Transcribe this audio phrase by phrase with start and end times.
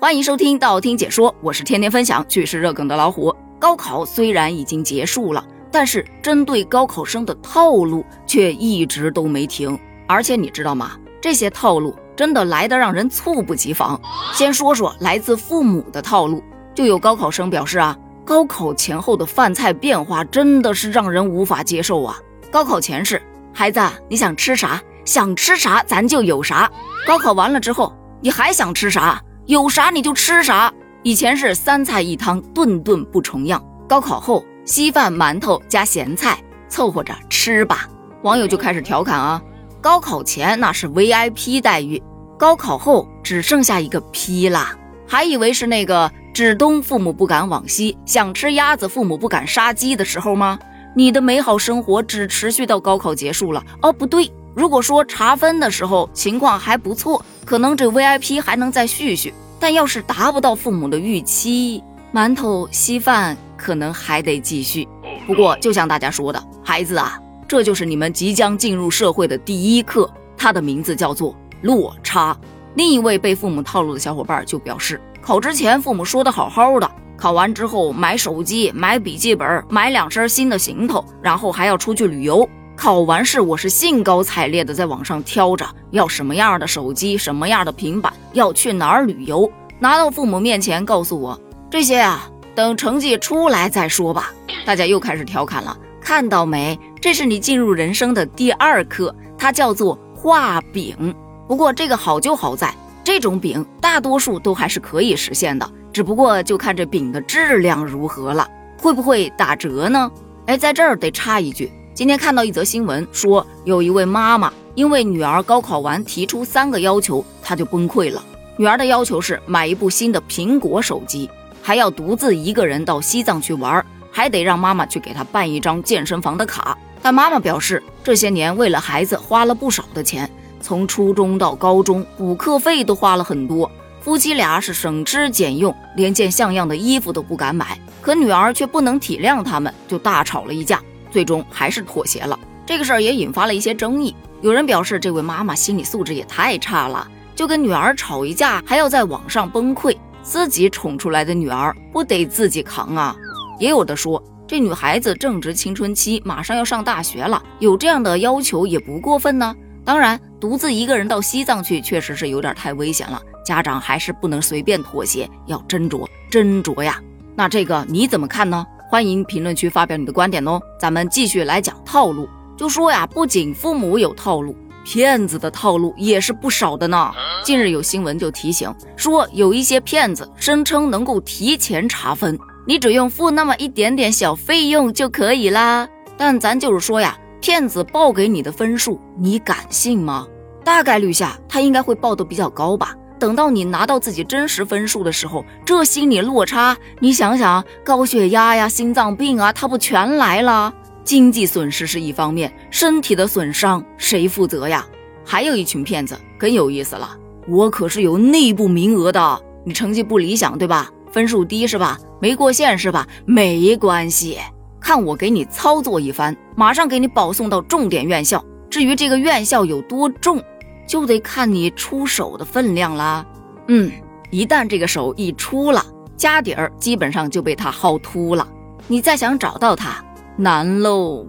[0.00, 3.34] 欢迎收听道听解说，我是天天分享趣事热梗的老虎。
[3.58, 9.76] 高考虽然已经结束了，但是针对高考生的套路却一直都没停。
[10.06, 10.92] 而且你知道吗？
[11.20, 14.00] 这些套路真的来得让人猝不及防。
[14.32, 16.40] 先说说来自父母的套路，
[16.76, 22.16] 就有高考生表示啊，高考前后的饭菜变化真的是让人无法接受啊。
[22.52, 23.20] 高考前是
[23.52, 26.70] 孩子你想吃啥，想吃啥咱就有啥。
[27.04, 29.20] 高考完了之后，你还想吃啥？
[29.48, 30.70] 有啥你就吃啥。
[31.02, 33.64] 以前是三菜一汤，顿顿不重样。
[33.88, 36.38] 高考后，稀饭、馒头加咸菜，
[36.68, 37.88] 凑合着吃吧。
[38.24, 39.40] 网友就开始调侃啊，
[39.80, 42.02] 高考前那是 VIP 待遇，
[42.38, 44.76] 高考后只剩下一个 P 啦。
[45.06, 50.58] 还以为是那个指东父母不敢往西，想吃鸭子父母不敢杀鸡的时候吗？
[50.94, 53.64] 你的美好生活只持续到高考结束了？
[53.80, 54.30] 哦，不对。
[54.54, 64.86] 如果说查分的时候情况还不错，可能这 VIP 还能再续续；但要是达不到父母的预期，馒头稀饭可能还得继续。
[65.26, 72.36] 不过，就像大家说的，孩子啊，这就是你们即将进入社会的第一课，它的名字叫做落差。
[72.74, 82.46] 另一位被父母套路的小伙伴就表示，考之前父母说的好好的，考完之后买手机、买笔记本、买两身新的行头，然后还要出去旅游。
[82.78, 89.50] 考完试，我是兴高采烈的在网上挑着要什么样的手机、什么样的平板，要去哪儿旅游。
[89.80, 91.36] 拿到父母面前，告诉我
[91.68, 94.32] 这些啊，等成绩出来再说吧。
[94.64, 96.78] 大家又开始调侃了，看到没？
[97.00, 101.12] 这是你进入人生的第二课，它叫做画饼。
[101.48, 108.48] 不过这个好就好在，这种饼大多数都还是可以实现的，只不过就看这饼的质量如何了，
[108.80, 110.08] 会不会打折呢？
[110.46, 111.72] 哎，在这儿得插一句。
[111.98, 118.24] 今天看到一则新闻，说有一位妈妈因为女儿高考完提出三个要求，她就崩溃了。
[118.56, 121.28] 女儿的要求是买一部新的苹果手机，
[121.60, 126.78] 还要独自一个人到西藏去玩，还得让妈妈去给她办一张健身房的卡。
[127.02, 130.30] 但妈妈表示，这些年为了孩子花了不少的钱，
[130.60, 133.68] 从初中到高中补课费都花了很多，
[134.00, 137.76] 夫妻俩是省吃俭用，连件像样的衣服都不敢买。
[138.00, 140.80] 可女儿却不能体谅他们，就大吵了一架。
[141.10, 144.14] 最终还是妥协了，这个事儿也引发了一些争议。
[144.40, 153.16] 有人表示，这位妈妈心理素质也太差了，就跟女儿吵一架，还要在网上崩溃，自己宠出来的女儿不得自己扛啊？
[153.58, 159.54] 也有的说，这女孩子正值青春期，马上要上大学了，有这样的要求也不过分呢。
[159.84, 167.00] 当然，独自一个人到西藏去，确实是有点太危险了，家长还是不能随便妥协，要斟酌斟酌呀。
[167.34, 168.66] 那这个你怎么看呢？
[168.90, 172.26] 欢迎评论区发表你的观点哦，咱们继续来讲套路。
[172.56, 177.12] 就说呀，不仅父母有套路，骗子的套路也是不少的呢。
[177.44, 185.86] 近日有新闻就提醒说，有一些骗子声称能够提前查分，你只用付那么一点点小费用就可以啦。
[186.16, 190.26] 但咱就是说呀，骗子报给你的分数，你敢信吗？
[190.64, 192.94] 大概率下，他应该会报的比较高吧。
[193.18, 200.72] 等到你拿到自己真实分数的时候，这心理落差，你想想，高血压呀、心脏病啊，它不全来了？
[201.04, 204.86] 经济损失是一方面，身体的损伤谁负责呀？
[205.24, 209.42] 还有一群骗子更有意思了，我可是有内部名额的。
[209.64, 210.90] 你成绩不理想对吧？
[211.10, 211.98] 分数低是吧？
[212.20, 213.06] 没过线是吧？
[213.26, 214.38] 没关系，
[214.80, 218.42] 看我给你操作一番，马上给你保送到重点院校。
[218.70, 220.42] 至于这个院校有多重？
[220.88, 223.24] 就得看你出手的分量啦。
[223.68, 223.92] 嗯，
[224.30, 225.84] 一旦这个手一出了，
[226.16, 228.48] 家底儿基本上就被他薅秃了。
[228.86, 230.02] 你再想找到他，
[230.36, 231.26] 难喽。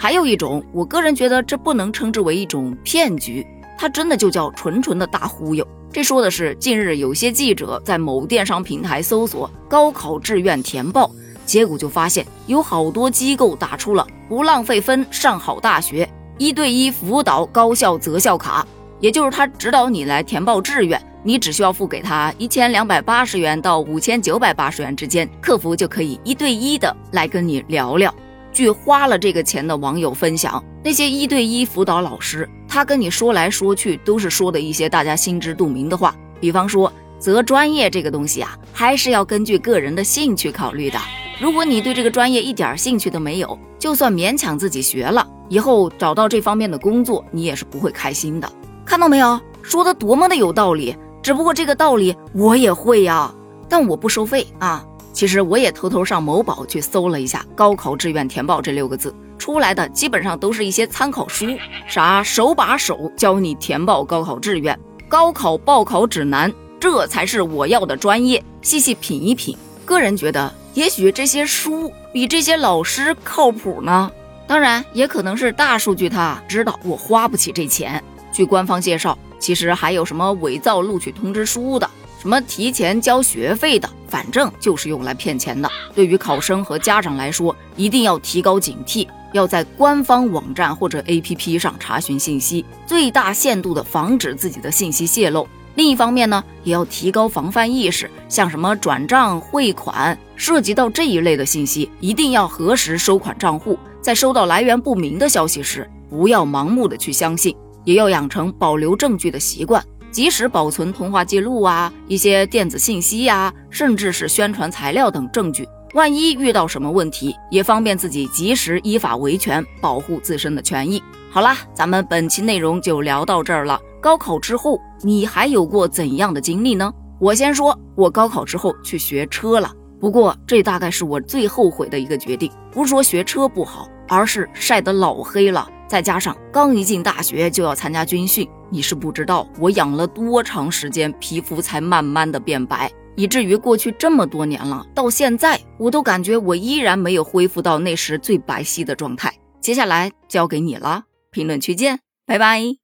[0.00, 3.46] 还有一种，我个人觉得这不能称之为一种骗局，
[3.78, 5.66] 它真的就叫纯纯的大忽悠。
[5.92, 11.10] 这说的是，近日有些记者在某电商平台搜索高考志愿填报，
[11.46, 16.08] 结果就发现有好多机构打出了不浪费分上好大学，
[16.38, 18.66] 一对一辅导高校择校卡。
[19.00, 28.14] 也就是他指导你来填报志愿，你只需要付给他一千两百八十元到五千九百八十元之间，客服就可以一对一的来跟你聊聊。
[28.52, 40.98] 据花了这个钱的网友分享，那些一对一辅导老师，他跟你说来说去都是说的一些大家心知肚明的话，比方说择专业这个东西啊，还是要根据个人的兴趣考虑的。
[41.40, 48.50] 如果你对这个专业一点兴趣都没有，就算勉强自己学了，以后找到这方面的工作，你也是不会开心的。
[48.84, 50.96] 看到没有，说的多么的有道理。
[51.22, 53.32] 只不过这个道理我也会呀，
[53.68, 54.84] 但我不收费啊。
[55.12, 61.46] 其实我也偷偷上某宝去搜了一下“高考志愿填报”这六个字，出来的基本上都是一些参考书，
[61.86, 64.78] 啥手把手教你填报高考志愿、
[65.08, 68.42] 高考报考指南、这才是我要的专业。
[68.62, 74.10] 细细品一品，个人觉得，也许这些书比这些老师靠谱呢。
[74.46, 78.02] 当然，也可能是大数据他知道我花不起这钱。
[78.32, 81.88] 据官方介绍，其实还有什么伪造录取通知书的，
[82.20, 85.70] 什么提前交学费的，反正就是用来骗钱的。
[85.94, 95.48] 对于考生和家长来说，一定要提高警惕，要在官方网站或者 APP 上查询信息，最大限度的防止自己的信息泄露。
[95.76, 103.78] 另一方面呢，也要提高防范意识，像什么转账、汇款，涉及到这一类的信息，一定要核实收款账户。
[104.02, 107.54] 在收到来源不明的消息时，不要盲目的去相信，
[107.90, 115.66] 也要养成保留证据的习惯，及时保存通话记录啊、一些电子信息呀，甚至是宣传材料等证据。
[115.94, 121.02] 万一遇到什么问题，也方便自己及时依法维权，保护自身的权益。
[121.32, 123.80] 好啦，咱们本期内容就聊到这儿了。
[124.00, 126.92] 高考之后，你还有过怎样的经历呢？
[127.18, 129.68] 我先说，我高考之后去学车了。
[129.98, 132.48] 不过，这大概是我最后悔的一个决定。
[132.70, 135.68] 不是说学车不好，而是晒得老黑了。
[135.90, 149.34] 再加上刚一进大学就要参加军训，你是不知道我养了多长时间，皮肤才慢慢的变白，以至于过去这么多年了，到现在我都感觉我依然没有恢复到那时最白皙的状态。
[149.60, 151.02] 接下来交给你了，
[151.32, 152.79] 评论区见，拜拜。